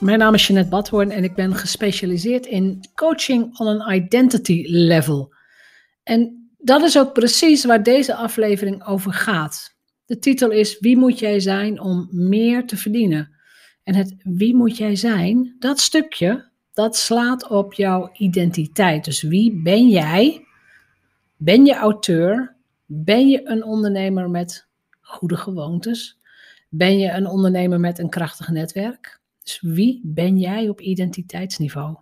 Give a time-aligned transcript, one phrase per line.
[0.00, 5.34] Mijn naam is Jeanette Badhoorn en ik ben gespecialiseerd in coaching on an identity level.
[6.02, 9.76] En dat is ook precies waar deze aflevering over gaat.
[10.06, 13.36] De titel is Wie moet jij zijn om meer te verdienen?
[13.82, 19.04] En het wie moet jij zijn, dat stukje, dat slaat op jouw identiteit.
[19.04, 20.46] Dus wie ben jij?
[21.36, 22.56] Ben je auteur?
[22.86, 24.68] Ben je een ondernemer met
[25.00, 26.18] goede gewoontes?
[26.68, 29.20] Ben je een ondernemer met een krachtig netwerk?
[29.46, 31.96] Dus wie ben jij op identiteitsniveau?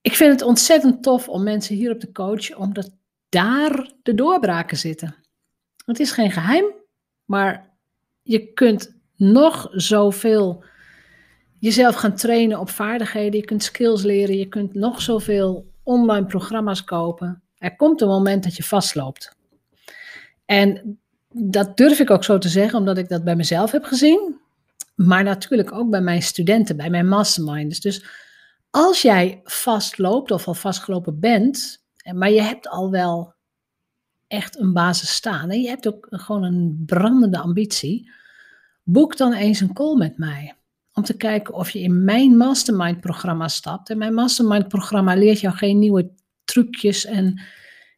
[0.00, 2.96] Ik vind het ontzettend tof om mensen hierop te coachen, omdat
[3.28, 5.14] daar de doorbraken zitten.
[5.84, 6.64] Het is geen geheim,
[7.24, 7.76] maar
[8.22, 10.64] je kunt nog zoveel
[11.58, 13.40] jezelf gaan trainen op vaardigheden.
[13.40, 17.42] Je kunt skills leren, je kunt nog zoveel online programma's kopen.
[17.58, 19.36] Er komt een moment dat je vastloopt.
[20.44, 24.42] En dat durf ik ook zo te zeggen, omdat ik dat bij mezelf heb gezien.
[24.94, 27.80] Maar natuurlijk ook bij mijn studenten, bij mijn masterminds.
[27.80, 28.04] Dus
[28.70, 33.34] als jij vastloopt of al vastgelopen bent, maar je hebt al wel
[34.26, 38.10] echt een basis staan en je hebt ook gewoon een brandende ambitie,
[38.82, 40.54] boek dan eens een call met mij.
[40.92, 43.90] Om te kijken of je in mijn mastermind programma stapt.
[43.90, 46.10] En mijn mastermind programma leert jou geen nieuwe
[46.44, 47.42] trucjes en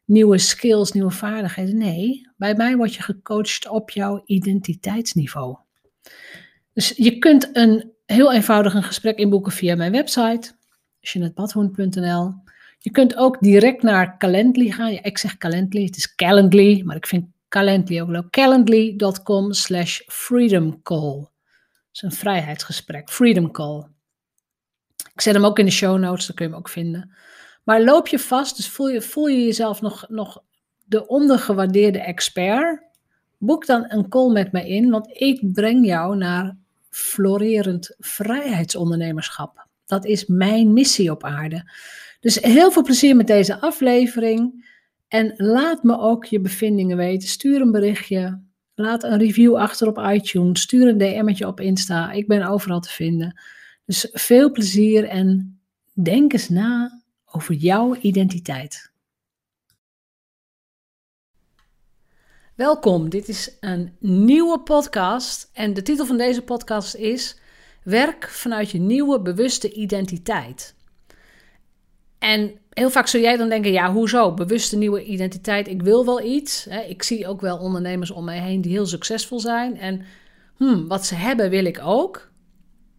[0.05, 1.77] nieuwe skills, nieuwe vaardigheden.
[1.77, 5.57] Nee, bij mij word je gecoacht op jouw identiteitsniveau.
[6.77, 10.51] Dus je kunt een heel eenvoudig een gesprek inboeken via mijn website,
[10.99, 12.33] jeanettebadhoorn.nl.
[12.79, 14.91] Je kunt ook direct naar Calendly gaan.
[14.91, 18.29] Ik zeg Calendly, het is Calendly, maar ik vind Calendly ook leuk.
[18.29, 21.17] Calendly.com slash freedomcall.
[21.17, 21.29] Dat
[21.91, 23.85] is een vrijheidsgesprek, freedom call.
[25.13, 27.15] Ik zet hem ook in de show notes, daar kun je hem ook vinden.
[27.63, 30.43] Maar loop je vast, dus voel je, voel je jezelf nog, nog
[30.83, 32.83] de ondergewaardeerde expert,
[33.37, 36.65] boek dan een call met me in, want ik breng jou naar
[36.97, 39.67] florerend vrijheidsondernemerschap.
[39.85, 41.71] Dat is mijn missie op aarde.
[42.19, 44.65] Dus heel veel plezier met deze aflevering.
[45.07, 47.27] En laat me ook je bevindingen weten.
[47.27, 48.41] Stuur een berichtje.
[48.75, 50.61] Laat een review achter op iTunes.
[50.61, 52.11] Stuur een DM'tje op Insta.
[52.11, 53.41] Ik ben overal te vinden.
[53.85, 55.59] Dus veel plezier en
[55.93, 58.91] denk eens na over jouw identiteit.
[62.57, 67.39] Welkom, dit is een nieuwe podcast en de titel van deze podcast is
[67.83, 70.75] Werk vanuit je nieuwe bewuste identiteit.
[72.19, 76.21] En heel vaak zul jij dan denken, ja hoezo, bewuste nieuwe identiteit, ik wil wel
[76.21, 76.67] iets.
[76.67, 80.05] Ik zie ook wel ondernemers om mij heen die heel succesvol zijn en
[80.55, 82.31] hmm, wat ze hebben wil ik ook.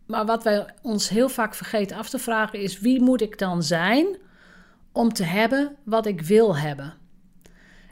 [0.07, 3.63] Maar wat wij ons heel vaak vergeten af te vragen is, wie moet ik dan
[3.63, 4.07] zijn
[4.93, 6.98] om te hebben wat ik wil hebben?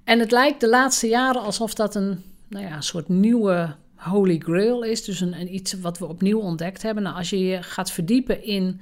[0.06, 4.82] En het lijkt de laatste jaren alsof dat een, nou ja, soort nieuwe holy grail
[4.82, 5.04] is.
[5.04, 7.02] Dus een, iets wat we opnieuw ontdekt hebben.
[7.02, 8.80] Nou, als je je gaat verdiepen in,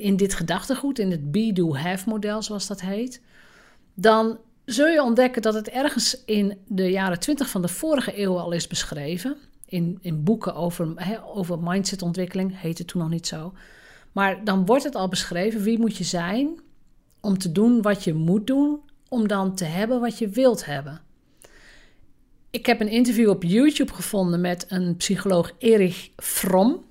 [0.00, 3.20] in dit gedachtegoed, in het be-do-have model zoals dat heet,
[3.94, 8.38] dan zul je ontdekken dat het ergens in de jaren 20 van de vorige eeuw
[8.38, 9.36] al is beschreven.
[9.66, 13.52] In, in boeken over, he, over mindsetontwikkeling, heette toen nog niet zo.
[14.12, 16.60] Maar dan wordt het al beschreven, wie moet je zijn
[17.20, 18.80] om te doen wat je moet doen
[19.10, 21.00] om dan te hebben wat je wilt hebben.
[22.50, 26.84] Ik heb een interview op YouTube gevonden met een psycholoog Erich Fromm.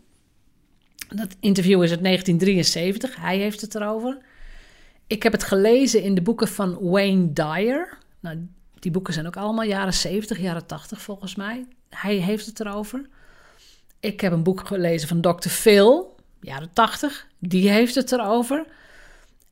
[1.08, 3.16] Dat interview is uit 1973.
[3.16, 4.18] Hij heeft het erover.
[5.08, 7.98] Ik heb het gelezen in de boeken van Wayne Dyer.
[8.20, 8.48] Nou,
[8.80, 11.66] die boeken zijn ook allemaal jaren 70, jaren 80 volgens mij.
[11.90, 13.08] Hij heeft het erover.
[14.00, 15.50] Ik heb een boek gelezen van Dr.
[15.50, 17.28] Phil, jaren 80.
[17.40, 18.66] Die heeft het erover.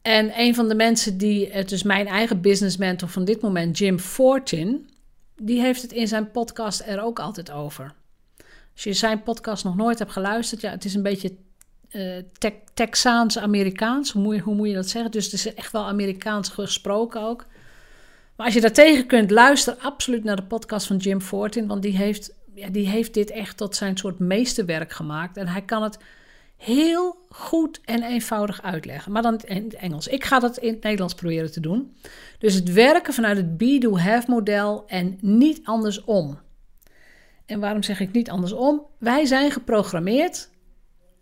[0.07, 3.77] En een van de mensen die, het dus mijn eigen business mentor van dit moment,
[3.77, 4.89] Jim Fortin,
[5.35, 7.93] die heeft het in zijn podcast er ook altijd over.
[8.73, 11.35] Als je zijn podcast nog nooit hebt geluisterd, ja, het is een beetje
[11.91, 12.17] uh,
[12.73, 14.11] Texaans-Amerikaans.
[14.11, 15.11] Hoe, hoe moet je dat zeggen?
[15.11, 17.45] Dus het is echt wel Amerikaans gesproken ook.
[18.35, 21.67] Maar als je daar tegen kunt, luister absoluut naar de podcast van Jim Fortin.
[21.67, 25.37] Want die heeft, ja, die heeft dit echt tot zijn soort meesterwerk gemaakt.
[25.37, 25.97] En hij kan het
[26.57, 29.11] heel goed en eenvoudig uitleggen.
[29.11, 30.07] Maar dan in het Engels.
[30.07, 31.95] Ik ga dat in het Nederlands proberen te doen.
[32.39, 36.39] Dus het werken vanuit het be-do-have model en niet andersom.
[37.45, 38.85] En waarom zeg ik niet andersom?
[38.99, 40.49] Wij zijn geprogrammeerd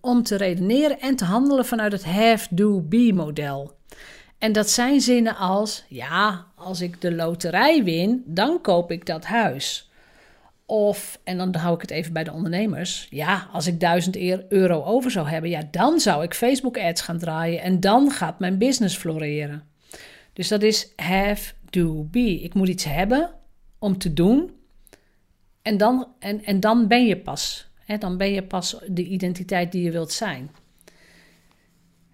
[0.02, 3.78] om te redeneren en te handelen vanuit het have-do-be model.
[4.38, 9.26] En dat zijn zinnen als: ja, als ik de loterij win, dan koop ik dat
[9.26, 9.90] huis.
[10.66, 13.08] Of, en dan hou ik het even bij de ondernemers.
[13.10, 14.18] Ja, als ik 1000
[14.50, 18.40] euro over zou hebben, ja, dan zou ik Facebook ads gaan draaien en dan gaat
[18.40, 19.64] mijn business floreren.
[20.34, 22.42] Dus dat is have, do, be.
[22.42, 23.32] Ik moet iets hebben
[23.80, 24.52] om te doen.
[25.62, 27.70] En dan, en, en dan ben je pas.
[27.86, 30.52] Hè, dan ben je pas de identiteit die je wilt zijn.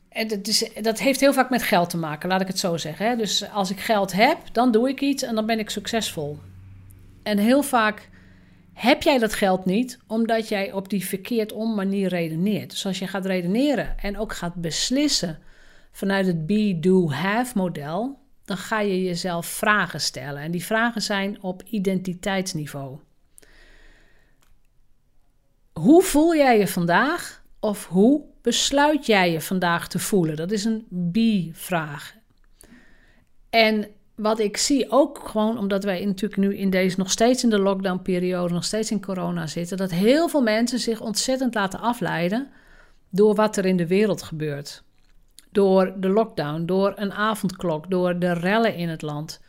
[0.09, 2.77] En dat, is, dat heeft heel vaak met geld te maken, laat ik het zo
[2.77, 3.07] zeggen.
[3.07, 3.15] Hè.
[3.15, 6.37] Dus als ik geld heb, dan doe ik iets en dan ben ik succesvol.
[7.23, 8.09] En heel vaak
[8.73, 12.69] heb jij dat geld niet omdat jij op die verkeerd om manier redeneert.
[12.69, 15.39] Dus als je gaat redeneren en ook gaat beslissen
[15.91, 20.41] vanuit het be, do, have model, dan ga je jezelf vragen stellen.
[20.41, 22.99] En die vragen zijn op identiteitsniveau.
[25.73, 27.43] Hoe voel jij je vandaag?
[27.59, 30.35] Of hoe besluit jij je vandaag te voelen?
[30.35, 32.15] Dat is een be-vraag.
[33.49, 33.87] En
[34.21, 37.59] wat ik zie ook gewoon, omdat wij natuurlijk nu in deze nog steeds in de
[37.59, 42.47] lockdown-periode, nog steeds in corona zitten, dat heel veel mensen zich ontzettend laten afleiden
[43.09, 44.83] door wat er in de wereld gebeurt.
[45.51, 49.41] Door de lockdown, door een avondklok, door de rellen in het land.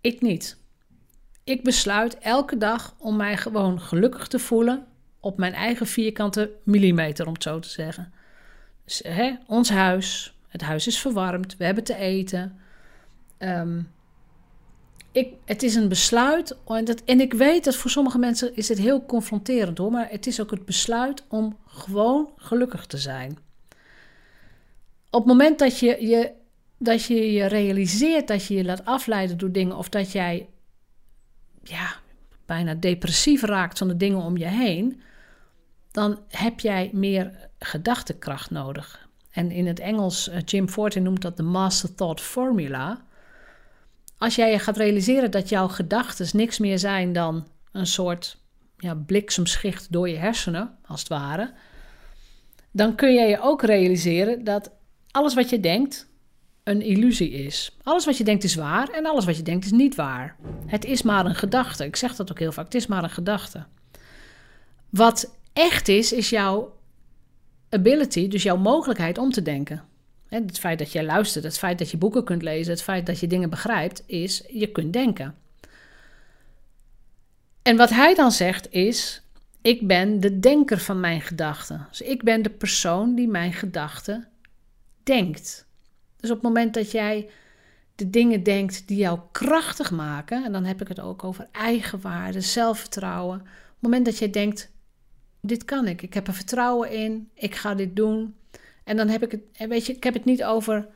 [0.00, 0.58] Ik niet.
[1.44, 4.86] Ik besluit elke dag om mij gewoon gelukkig te voelen
[5.20, 8.12] op mijn eigen vierkante millimeter, om het zo te zeggen.
[8.84, 12.58] Dus, hè, ons huis, het huis is verwarmd, we hebben te eten.
[13.38, 13.80] Ehm,
[15.12, 16.56] ik, het is een besluit.
[16.66, 19.90] En, dat, en ik weet dat voor sommige mensen is het heel confronterend hoor.
[19.90, 23.38] Maar het is ook het besluit om gewoon gelukkig te zijn.
[25.10, 26.32] Op het moment dat je je,
[26.78, 29.76] dat je realiseert dat je je laat afleiden door dingen.
[29.76, 30.48] Of dat jij
[31.62, 31.94] ja,
[32.46, 35.00] bijna depressief raakt van de dingen om je heen.
[35.90, 39.08] Dan heb jij meer gedachtekracht nodig.
[39.30, 43.06] En in het Engels, eh, Jim Fortin noemt dat de Master Thought Formula.
[44.18, 48.38] Als jij je gaat realiseren dat jouw gedachten niks meer zijn dan een soort
[48.76, 51.52] ja, bliksemschicht door je hersenen, als het ware,
[52.70, 54.70] dan kun jij je ook realiseren dat
[55.10, 56.08] alles wat je denkt
[56.64, 57.76] een illusie is.
[57.82, 60.36] Alles wat je denkt is waar en alles wat je denkt is niet waar.
[60.66, 61.84] Het is maar een gedachte.
[61.84, 62.64] Ik zeg dat ook heel vaak.
[62.64, 63.66] Het is maar een gedachte.
[64.88, 66.76] Wat echt is, is jouw
[67.68, 69.82] ability, dus jouw mogelijkheid om te denken.
[70.28, 73.20] Het feit dat jij luistert, het feit dat je boeken kunt lezen, het feit dat
[73.20, 75.34] je dingen begrijpt, is je kunt denken.
[77.62, 79.22] En wat hij dan zegt is:
[79.62, 81.86] ik ben de denker van mijn gedachten.
[81.88, 84.28] Dus ik ben de persoon die mijn gedachten
[85.02, 85.66] denkt.
[86.16, 87.30] Dus op het moment dat jij
[87.94, 92.40] de dingen denkt die jou krachtig maken, en dan heb ik het ook over eigenwaarde,
[92.40, 93.40] zelfvertrouwen.
[93.40, 94.70] Op het moment dat jij denkt:
[95.40, 98.34] dit kan ik, ik heb er vertrouwen in, ik ga dit doen,
[98.88, 100.86] en dan heb ik het, eh, weet je, ik heb het niet over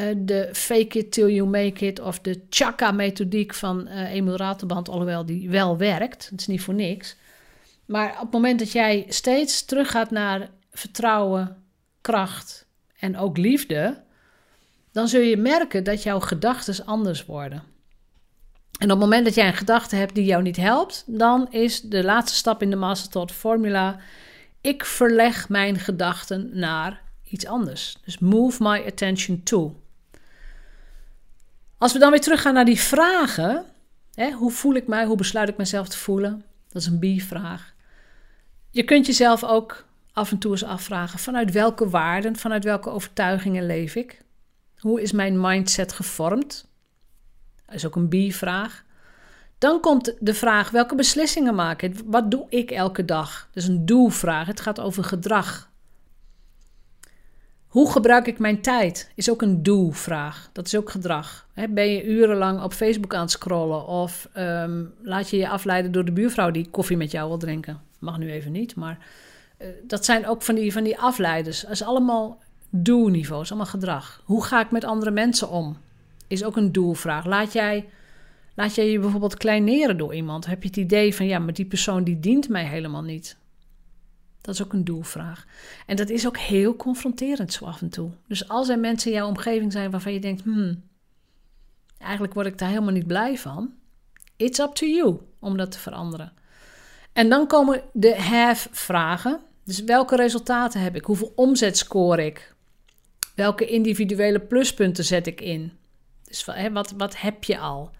[0.00, 4.88] uh, de fake it till you make it of de chakra-methodiek van uh, Emil Raterband,
[4.88, 6.28] alhoewel die wel werkt.
[6.30, 7.16] Het is niet voor niks.
[7.86, 11.56] Maar op het moment dat jij steeds teruggaat naar vertrouwen,
[12.00, 12.66] kracht
[12.98, 14.02] en ook liefde,
[14.92, 17.62] dan zul je merken dat jouw gedachten anders worden.
[18.78, 21.80] En op het moment dat jij een gedachte hebt die jou niet helpt, dan is
[21.80, 23.98] de laatste stap in de Master Thought formula:
[24.60, 27.96] ik verleg mijn gedachten naar iets anders.
[28.04, 29.80] Dus move my attention to.
[31.78, 33.64] Als we dan weer teruggaan naar die vragen,
[34.14, 36.44] hè, hoe voel ik mij, hoe besluit ik mezelf te voelen?
[36.68, 37.74] Dat is een B-vraag.
[38.70, 43.66] Je kunt jezelf ook af en toe eens afvragen: vanuit welke waarden, vanuit welke overtuigingen
[43.66, 44.22] leef ik?
[44.78, 46.68] Hoe is mijn mindset gevormd?
[47.66, 48.84] Dat is ook een B-vraag.
[49.58, 52.00] Dan komt de vraag: welke beslissingen maak ik?
[52.04, 53.48] Wat doe ik elke dag?
[53.52, 54.46] Dat is een do-vraag.
[54.46, 55.70] Het gaat over gedrag.
[57.72, 59.10] Hoe gebruik ik mijn tijd?
[59.14, 60.50] Is ook een do-vraag.
[60.52, 61.46] Dat is ook gedrag.
[61.70, 63.86] ben je urenlang op Facebook aan het scrollen?
[63.86, 67.80] Of ehm, laat je je afleiden door de buurvrouw die koffie met jou wil drinken?
[67.98, 68.98] Mag nu even niet, maar
[69.58, 71.60] uh, dat zijn ook van die, van die afleiders.
[71.60, 72.38] Dat is allemaal
[72.70, 74.22] do-niveau, is allemaal gedrag.
[74.24, 75.76] Hoe ga ik met andere mensen om?
[76.26, 77.24] Is ook een do-vraag.
[77.24, 77.88] Laat jij,
[78.54, 80.46] laat jij je bijvoorbeeld kleineren door iemand?
[80.46, 83.36] Heb je het idee van, ja, maar die persoon die dient mij helemaal niet?
[84.42, 85.46] Dat is ook een doelvraag.
[85.86, 88.10] En dat is ook heel confronterend zo af en toe.
[88.26, 90.82] Dus als er mensen in jouw omgeving zijn waarvan je denkt: hmm,
[91.98, 93.72] eigenlijk word ik daar helemaal niet blij van.
[94.36, 96.32] It's up to you om dat te veranderen.
[97.12, 99.40] En dan komen de have-vragen.
[99.64, 101.04] Dus welke resultaten heb ik?
[101.04, 102.54] Hoeveel omzet score ik?
[103.34, 105.72] Welke individuele pluspunten zet ik in?
[106.24, 107.90] Dus wat, wat heb je al?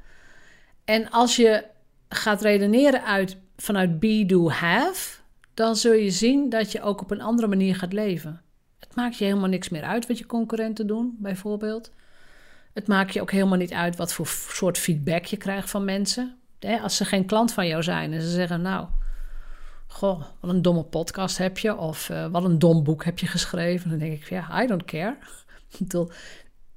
[0.85, 1.65] En als je
[2.09, 5.22] gaat redeneren uit, vanuit be, do, have,
[5.55, 8.41] dan zul je zien dat je ook op een andere manier gaat leven.
[8.79, 11.91] Het maakt je helemaal niks meer uit wat je concurrenten doen, bijvoorbeeld.
[12.73, 16.37] Het maakt je ook helemaal niet uit wat voor soort feedback je krijgt van mensen.
[16.83, 18.87] Als ze geen klant van jou zijn en ze zeggen, nou,
[19.87, 23.27] goh, wat een domme podcast heb je, of uh, wat een dom boek heb je
[23.27, 25.17] geschreven, dan denk ik, ja, I don't care.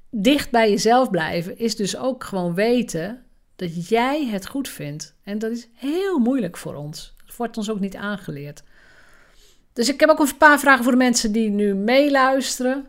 [0.09, 5.15] Dicht bij jezelf blijven is dus ook gewoon weten dat jij het goed vindt.
[5.23, 7.14] En dat is heel moeilijk voor ons.
[7.37, 8.63] Wordt ons ook niet aangeleerd.
[9.73, 12.87] Dus ik heb ook een paar vragen voor de mensen die nu meeluisteren.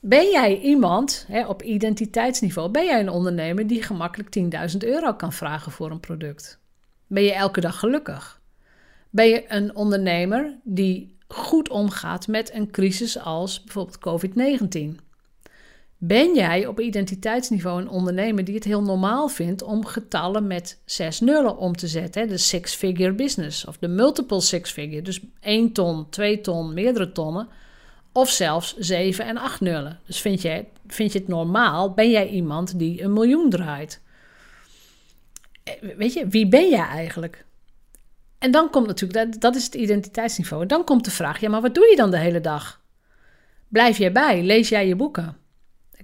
[0.00, 2.70] Ben jij iemand hè, op identiteitsniveau?
[2.70, 4.38] Ben jij een ondernemer die gemakkelijk
[4.70, 6.58] 10.000 euro kan vragen voor een product?
[7.06, 8.40] Ben je elke dag gelukkig?
[9.10, 15.07] Ben je een ondernemer die goed omgaat met een crisis als bijvoorbeeld COVID-19?
[16.00, 21.20] Ben jij op identiteitsniveau een ondernemer die het heel normaal vindt om getallen met zes
[21.20, 22.28] nullen om te zetten?
[22.28, 27.48] De six-figure business of de multiple six-figure, dus 1 ton, 2 ton, meerdere tonnen.
[28.12, 30.00] Of zelfs 7 en 8 nullen.
[30.06, 31.94] Dus vind je, vind je het normaal?
[31.94, 34.00] Ben jij iemand die een miljoen draait?
[35.64, 37.44] Eh, weet je, wie ben jij eigenlijk?
[38.38, 40.62] En dan komt natuurlijk, dat, dat is het identiteitsniveau.
[40.62, 42.80] En dan komt de vraag, ja, maar wat doe je dan de hele dag?
[43.68, 44.42] Blijf jij bij?
[44.42, 45.36] Lees jij je boeken?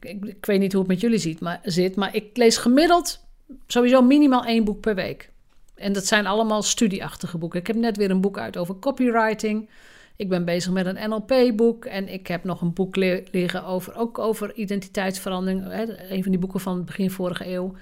[0.00, 3.24] Ik, ik, weet niet hoe het met jullie ziet, maar, zit, maar ik lees gemiddeld
[3.66, 5.30] sowieso minimaal één boek per week.
[5.74, 7.60] En dat zijn allemaal studieachtige boeken.
[7.60, 9.68] Ik heb net weer een boek uit over copywriting.
[10.16, 14.18] Ik ben bezig met een NLP-boek en ik heb nog een boek liggen over, ook
[14.18, 15.68] over identiteitsverandering.
[15.68, 17.74] Hè, een van die boeken van begin vorige eeuw.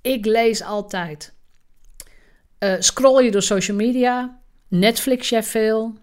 [0.00, 1.34] Ik lees altijd.
[2.58, 4.40] Uh, scroll je door social media?
[4.68, 5.94] Netflix je veel?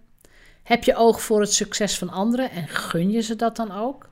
[0.63, 4.09] Heb je oog voor het succes van anderen en gun je ze dat dan ook?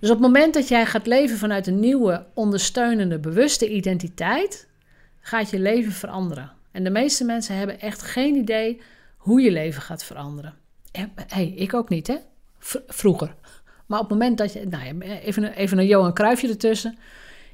[0.00, 4.68] Dus op het moment dat jij gaat leven vanuit een nieuwe, ondersteunende, bewuste identiteit,
[5.20, 6.52] gaat je leven veranderen.
[6.70, 8.80] En de meeste mensen hebben echt geen idee
[9.16, 10.54] hoe je leven gaat veranderen.
[11.26, 12.16] hey, ik ook niet, hè?
[12.86, 13.34] vroeger.
[13.86, 14.66] Maar op het moment dat je.
[14.66, 16.98] Nou ja, even, even een Johan Cruijffje ertussen.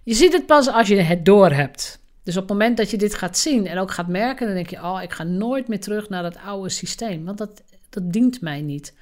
[0.02, 2.00] Je ziet het pas als je het door hebt.
[2.22, 4.70] Dus op het moment dat je dit gaat zien en ook gaat merken, dan denk
[4.70, 7.24] je: Oh, ik ga nooit meer terug naar dat oude systeem.
[7.24, 8.94] Want dat, dat dient mij niet.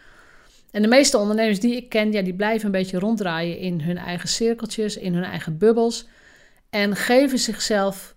[0.73, 3.99] En de meeste ondernemers die ik ken, ja, die blijven een beetje ronddraaien in hun
[3.99, 6.07] eigen cirkeltjes, in hun eigen bubbels.
[6.71, 8.17] En geven zichzelf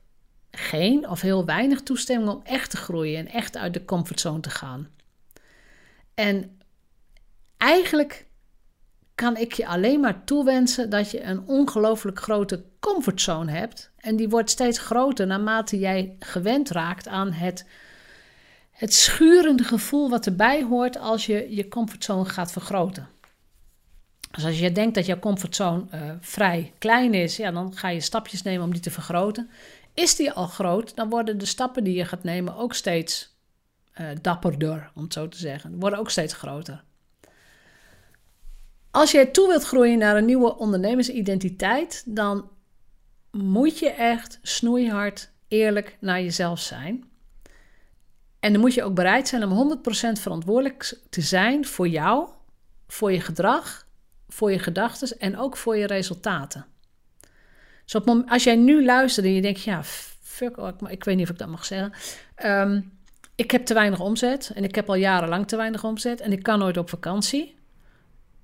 [0.52, 4.50] geen of heel weinig toestemming om echt te groeien en echt uit de comfortzone te
[4.50, 4.88] gaan.
[6.14, 6.60] En
[7.58, 8.26] eigenlijk
[9.16, 13.92] kan ik je alleen maar toewensen dat je een ongelooflijk grote comfortzone hebt.
[13.98, 17.66] En die wordt steeds groter naarmate jij gewend raakt aan het,
[18.76, 23.08] het schurende gevoel wat erbij hoort als je je comfortzone gaat vergroten.
[24.32, 28.00] Dus als je denkt dat jouw comfortzone uh, vrij klein is, ja, dan ga je
[28.00, 29.50] stapjes nemen om die te vergroten.
[29.94, 33.36] Is die al groot, dan worden de stappen die je gaat nemen ook steeds
[34.02, 35.80] uh, dapperder, om het zo te zeggen.
[35.80, 36.84] Worden ook steeds groter.
[38.92, 42.50] Als je toe wilt groeien naar een nieuwe ondernemersidentiteit, dan
[43.32, 47.15] moet je echt snoeihard eerlijk naar jezelf zijn.
[48.46, 49.82] En dan moet je ook bereid zijn om 100%
[50.22, 52.28] verantwoordelijk te zijn voor jou,
[52.88, 53.88] voor je gedrag,
[54.28, 56.66] voor je gedachten en ook voor je resultaten.
[57.84, 59.84] Dus op als jij nu luistert en je denkt, ja,
[60.24, 61.94] fuck, oh, ik, ik, weet niet of ik dat mag zeggen.
[62.36, 62.82] Ehm,
[63.36, 66.44] ik heb te weinig omzet en ik heb al jarenlang te weinig omzet en ik
[66.44, 67.56] kan nooit op vakantie.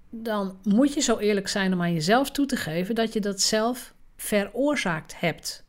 [0.10, 3.42] Dan moet je zo eerlijk zijn om aan jezelf toe te geven dat je dat
[3.42, 5.61] zelf veroorzaakt hebt.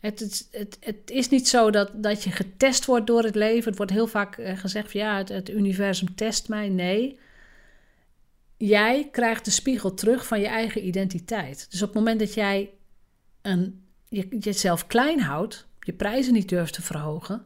[0.00, 0.48] Het,
[0.80, 3.68] het, is niet zo dat, dat je getest wordt door het leven.
[3.68, 6.68] Het wordt heel vaak eh, gezegd van ja, het, het universum test mij.
[6.68, 7.18] Nee,
[8.56, 11.66] jij krijgt de spiegel terug van je eigen identiteit.
[11.70, 12.70] Dus op het moment dat jij
[13.42, 17.44] een, je, jezelf klein houdt, je prijzen niet durft te verhogen,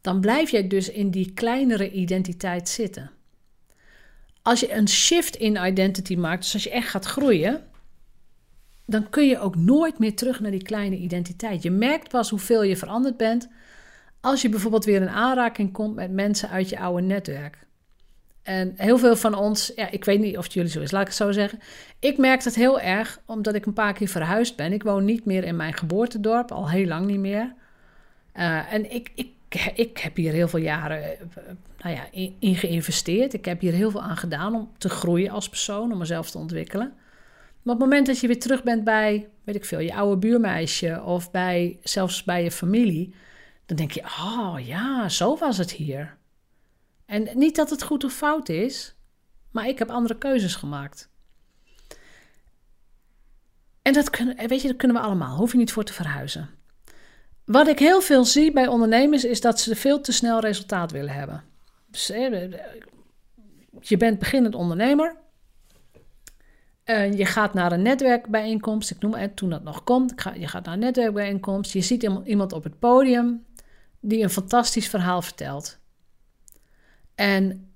[0.00, 3.10] dan blijf jij dus in die kleinere identiteit zitten.
[4.42, 7.66] Als je een shift in identity maakt, dus als je echt gaat groeien,
[8.90, 11.62] dan kun je ook nooit meer terug naar die kleine identiteit.
[11.62, 13.48] Je merkt pas hoeveel je veranderd bent
[14.20, 17.66] als je bijvoorbeeld weer in aanraking komt met mensen uit je oude netwerk.
[18.42, 21.00] En heel veel van ons, ja, ik weet niet of het jullie zo is, laat
[21.00, 21.58] ik het zo zeggen.
[21.98, 24.72] Ik merk het heel erg omdat ik een paar keer verhuisd ben.
[24.72, 27.54] Ik woon niet meer in mijn geboortedorp, al heel lang niet meer.
[28.34, 29.28] Uh, en ik, ik
[29.74, 31.26] ik heb hier heel veel jaren eh,
[31.78, 33.32] nou ja, in, geïnvesteerd.
[33.32, 36.38] Ik heb hier heel veel aan gedaan om te groeien als persoon, om mezelf te
[36.38, 36.92] ontwikkelen.
[37.62, 40.16] Maar op het moment dat je weer terug bent bij, weet ik veel, je oude
[40.16, 43.14] buurmeisje of bij, zelfs bij je familie,
[43.66, 46.16] dan denk je, oh ja, zo was het hier.
[47.06, 48.94] En niet dat het goed of fout is,
[49.50, 51.10] maar ik heb andere keuzes gemaakt.
[53.82, 56.50] En dat kunnen, weet je, dat kunnen we allemaal, hoef je niet voor te verhuizen.
[57.44, 61.14] Wat ik heel veel zie bij ondernemers is dat ze veel te snel resultaat willen
[61.14, 61.44] hebben.
[61.90, 62.06] Dus,
[63.80, 65.16] je bent beginnend ondernemer.
[66.96, 68.90] Je gaat naar een netwerkbijeenkomst.
[68.90, 70.14] Ik noem het toen dat nog komt.
[70.34, 71.72] Je gaat naar een netwerkbijeenkomst.
[71.72, 73.44] Je ziet iemand op het podium
[74.00, 75.78] die een fantastisch verhaal vertelt.
[77.14, 77.70] En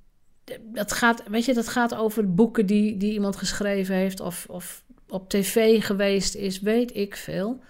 [0.62, 4.84] dat gaat, weet je, dat gaat over boeken die, die iemand geschreven heeft of, of
[5.08, 7.60] op tv geweest is, weet ik veel.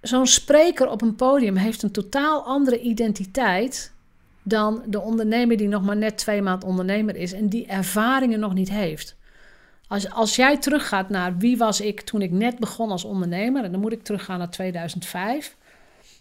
[0.00, 3.92] Zo'n spreker op een podium heeft een totaal andere identiteit
[4.42, 8.54] dan de ondernemer die nog maar net twee maanden ondernemer is en die ervaringen nog
[8.54, 9.17] niet heeft.
[9.88, 13.72] Als, als jij teruggaat naar wie was ik toen ik net begon als ondernemer, en
[13.72, 15.56] dan moet ik teruggaan naar 2005.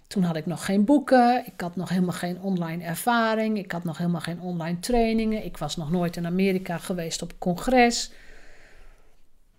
[0.07, 3.83] Toen had ik nog geen boeken, ik had nog helemaal geen online ervaring, ik had
[3.83, 8.11] nog helemaal geen online trainingen, ik was nog nooit in Amerika geweest op congres.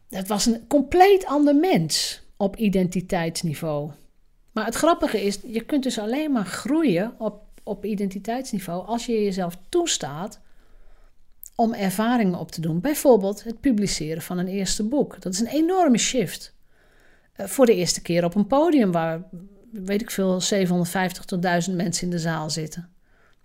[0.09, 3.91] Het was een compleet ander mens op identiteitsniveau.
[4.53, 9.25] Maar het grappige is, je kunt dus alleen maar groeien op, op identiteitsniveau als je
[9.25, 10.41] jezelf toestaat
[11.61, 12.81] om ervaringen op te doen.
[12.81, 15.21] Bijvoorbeeld het publiceren van een eerste boek.
[15.21, 16.55] Dat is een enorme shift.
[17.37, 19.23] Uh, voor de eerste keer op een podium waar,
[19.73, 22.89] weet ik veel, 750 tot 1000 mensen in de zaal zitten.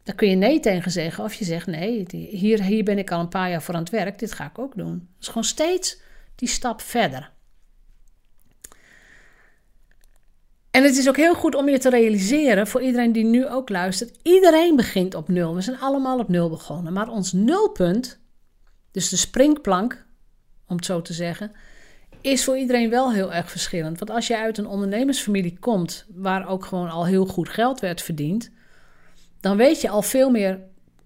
[0.04, 3.20] Daar kun je nee tegen zeggen of je zegt nee, hier, hier ben ik al
[3.20, 5.08] een paar jaar voor aan het werk, dit ga ik ook doen.
[5.20, 6.02] Is gewoon steeds
[6.36, 7.32] die stap verder.
[10.74, 13.70] En het is ook heel goed om je te realiseren, voor iedereen die nu ook
[13.70, 15.56] luistert, iedereen begint op nul.
[15.56, 16.94] We zijn allemaal op nul begonnen.
[16.94, 18.20] Maar ons nulpunt,
[18.92, 20.06] dus de springplank,
[20.68, 21.52] om het zo te zeggen,
[22.22, 24.00] is voor iedereen wel heel erg verschillend.
[24.00, 28.02] Want als je uit een ondernemersfamilie komt, waar ook gewoon al heel goed geld werd
[28.02, 28.52] verdiend,
[29.40, 30.60] dan weet je al veel meer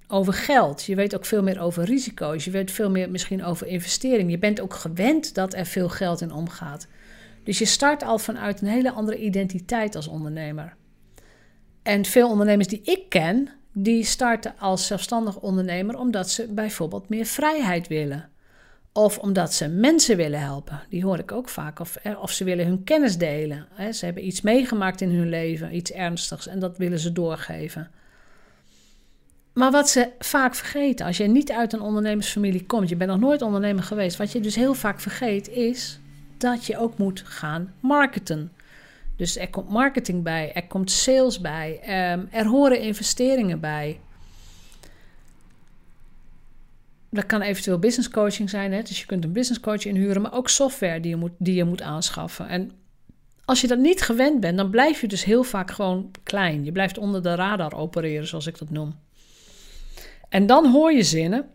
[0.07, 0.83] over geld.
[0.83, 2.45] Je weet ook veel meer over risico's.
[2.45, 4.31] Je weet veel meer misschien over investering.
[4.31, 6.87] Je bent ook gewend dat er veel geld in omgaat.
[7.47, 10.75] Dus je start al vanuit een hele andere identiteit als ondernemer.
[11.83, 17.25] En veel ondernemers die ik ken, die starten als zelfstandig ondernemer omdat ze bijvoorbeeld meer
[17.25, 18.29] vrijheid willen.
[18.93, 20.81] Of omdat ze mensen willen helpen.
[20.89, 21.79] Die hoor ik ook vaak.
[21.79, 23.67] Of, eh, of ze willen hun kennis delen.
[23.91, 27.91] Ze hebben iets meegemaakt in hun leven, iets ernstigs, en dat willen ze doorgeven.
[29.53, 33.19] Maar wat ze vaak vergeten, als je niet uit een ondernemersfamilie komt, je bent nog
[33.19, 35.99] nooit ondernemer geweest, wat je dus heel vaak vergeet is
[36.39, 38.51] dat je ook moet gaan marketen.
[39.15, 43.99] Dus er komt marketing bij, er komt sales bij, ehm, er horen investeringen bij.
[47.09, 48.81] Dat kan eventueel business coaching zijn, hè?
[48.81, 51.63] dus je kunt een business coach inhuren, maar ook software die je, moet, die je
[51.63, 52.47] moet aanschaffen.
[52.47, 52.71] En
[53.45, 56.65] als je dat niet gewend bent, dan blijf je dus heel vaak gewoon klein.
[56.65, 58.95] Je blijft onder de radar opereren, zoals ik dat noem.
[60.29, 61.49] En dan hoor je zinnen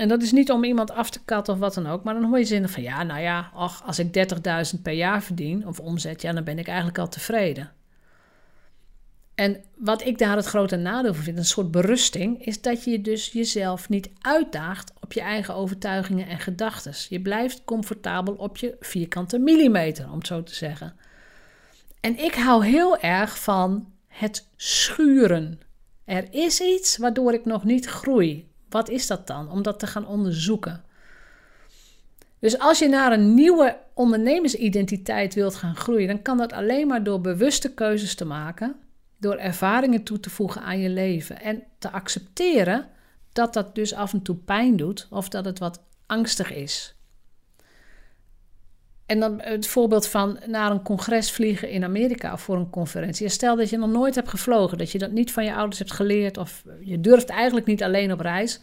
[0.00, 2.04] en dat is niet om iemand af te katten of wat dan ook.
[2.04, 3.50] Maar dan hoor je zinnen van ja, nou ja,
[3.84, 4.28] als ik
[4.74, 7.72] 30.000 per jaar verdien of omzet, ja, dan ben ik eigenlijk al tevreden.
[9.34, 13.00] En wat ik daar het grote nadeel van vind, een soort berusting, is dat je
[13.00, 16.94] dus jezelf niet uitdaagt op je eigen overtuigingen en gedachten.
[17.08, 20.96] Je blijft comfortabel op je vierkante millimeter, om het zo te zeggen.
[22.00, 25.60] En ik hou heel erg van het schuren.
[26.04, 28.49] Er is iets waardoor ik nog niet groei.
[28.70, 29.50] Wat is dat dan?
[29.50, 30.84] Om dat te gaan onderzoeken.
[32.38, 37.04] Dus als je naar een nieuwe ondernemersidentiteit wilt gaan groeien, dan kan dat alleen maar
[37.04, 38.76] door bewuste keuzes te maken,
[39.18, 42.88] door ervaringen toe te voegen aan je leven en te accepteren
[43.32, 46.94] dat dat dus af en toe pijn doet of dat het wat angstig is.
[49.10, 53.28] En dan het voorbeeld van naar een congres vliegen in Amerika voor een conferentie.
[53.28, 55.92] Stel dat je nog nooit hebt gevlogen, dat je dat niet van je ouders hebt
[55.92, 58.60] geleerd of je durft eigenlijk niet alleen op reis.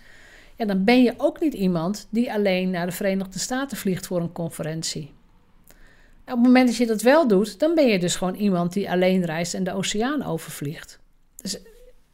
[0.56, 4.22] Ja, dan ben je ook niet iemand die alleen naar de Verenigde Staten vliegt voor
[4.22, 5.12] een conferentie.
[6.22, 8.90] op het moment dat je dat wel doet, dan ben je dus gewoon iemand die
[8.90, 11.00] alleen reist en de oceaan overvliegt.
[11.36, 11.58] Dus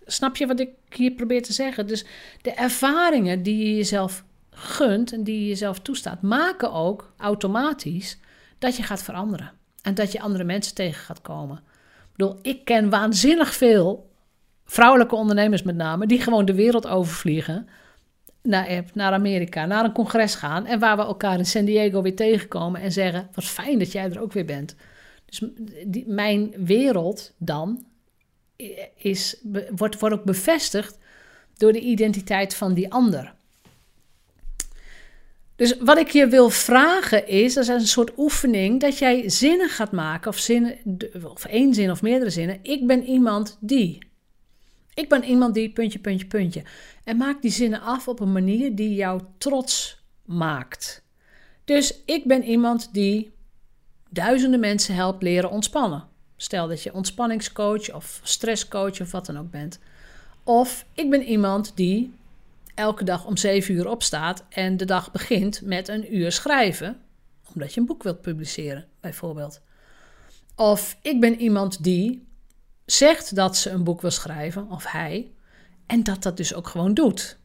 [0.06, 1.88] snap je wat ik hier probeer te zeggen?
[1.88, 2.06] Dus
[2.41, 8.17] de ervaringen die je jezelf gunt en die je jezelf toestaat, maken ook automatisch
[8.63, 9.52] dat je gaat veranderen.
[9.82, 11.58] En dat je andere mensen tegen gaat komen.
[11.58, 14.12] Ik bedoel, ik ken waanzinnig veel
[14.65, 17.67] vrouwelijke ondernemers met name, die gewoon de wereld overvliegen.
[18.41, 20.65] Naar, naar Amerika, naar een congres gaan.
[20.65, 24.12] En waar we elkaar in San Diego weer tegenkomen en zeggen: Wat fijn dat jij
[24.12, 24.76] er ook weer bent.
[25.26, 25.43] Dus
[25.86, 27.86] die, mijn wereld dan
[28.95, 29.38] is,
[29.76, 30.97] wordt, wordt ook bevestigd
[31.58, 33.34] door de identiteit van die ander.
[35.56, 39.70] Dus wat ik je wil vragen is, dat is een soort oefening, dat jij zinnen
[39.70, 40.78] gaat maken, of, zinnen,
[41.24, 42.60] of één zin of meerdere zinnen.
[42.62, 43.98] Ik ben iemand die.
[44.94, 46.63] Ik ben iemand die, puntje, puntje, puntje.
[47.04, 51.04] En maak die zinnen af op een manier die jou trots maakt.
[51.66, 53.32] Dus ik ben iemand die
[54.10, 56.08] duizenden mensen helpt leren ontspannen.
[56.36, 59.80] Stel dat je ontspanningscoach of stresscoach of wat dan ook bent.
[60.44, 62.13] Of ik ben iemand die
[62.76, 66.98] elke dag om 7 uur opstaat en de dag begint met een uur schrijven,
[67.54, 69.62] omdat je een boek wilt publiceren, bijvoorbeeld.
[70.56, 72.28] Of ik ben iemand die
[72.86, 75.32] zegt dat ze een boek wil schrijven, of hij,
[75.86, 77.38] en dat dat dus ook gewoon doet.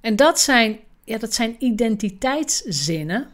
[0.00, 3.28] En dat zijn, ja, dat zijn identiteitszinnen.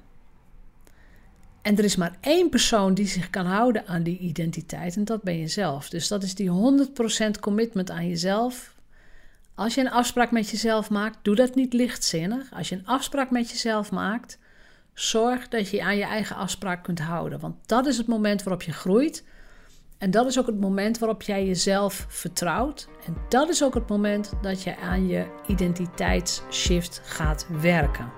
[1.62, 5.22] En er is maar één persoon die zich kan houden aan die identiteit, en dat
[5.22, 5.88] ben je zelf.
[5.88, 6.50] Dus dat is die
[7.36, 8.74] 100% commitment aan jezelf,
[9.54, 12.52] als je een afspraak met jezelf maakt, doe dat niet lichtzinnig.
[12.52, 14.38] Als je een afspraak met jezelf maakt,
[14.94, 17.40] zorg dat je aan je eigen afspraak kunt houden.
[17.40, 19.24] Want dat is het moment waarop je groeit.
[19.98, 22.88] En dat is ook het moment waarop jij jezelf vertrouwt.
[23.06, 28.12] En dat is ook het moment dat je aan je identiteitsshift gaat werken.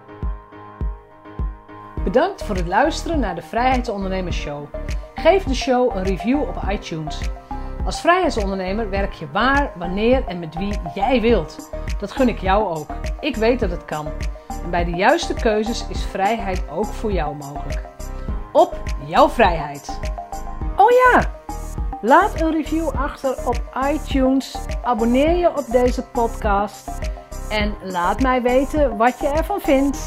[2.05, 4.75] Bedankt voor het luisteren naar de Vrijheidsondernemers Show.
[5.15, 7.21] Geef de show een review op iTunes.
[7.85, 11.71] Als vrijheidsondernemer werk je waar, wanneer en met wie jij wilt.
[11.99, 12.87] Dat gun ik jou ook.
[13.21, 14.07] Ik weet dat het kan.
[14.65, 17.83] En bij de juiste keuzes is vrijheid ook voor jou mogelijk.
[18.53, 19.99] Op jouw vrijheid.
[20.77, 21.31] Oh ja,
[22.01, 24.57] laat een review achter op iTunes.
[24.83, 26.89] Abonneer je op deze podcast.
[27.49, 29.99] En laat mij weten wat je ervan vindt.